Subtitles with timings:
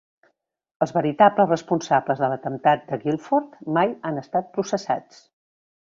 [0.85, 5.25] Els veritables responsables de l'atemptat de Guildford mai han estat processats.